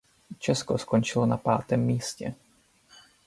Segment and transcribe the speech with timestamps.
[0.39, 2.33] Česko skončilo na pátém místě.